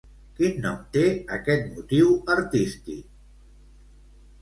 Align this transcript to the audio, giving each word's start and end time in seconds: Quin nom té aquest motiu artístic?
Quin 0.37 0.55
nom 0.63 0.79
té 0.97 1.03
aquest 1.37 1.69
motiu 1.75 2.11
artístic? 2.39 3.09